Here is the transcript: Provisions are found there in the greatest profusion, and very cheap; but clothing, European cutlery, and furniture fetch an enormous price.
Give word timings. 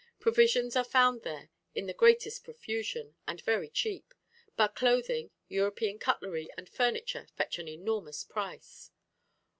Provisions 0.19 0.75
are 0.75 0.83
found 0.83 1.21
there 1.21 1.51
in 1.75 1.85
the 1.85 1.93
greatest 1.93 2.43
profusion, 2.43 3.13
and 3.27 3.39
very 3.41 3.69
cheap; 3.69 4.15
but 4.55 4.73
clothing, 4.73 5.29
European 5.47 5.99
cutlery, 5.99 6.49
and 6.57 6.67
furniture 6.67 7.27
fetch 7.35 7.59
an 7.59 7.67
enormous 7.67 8.23
price. 8.23 8.89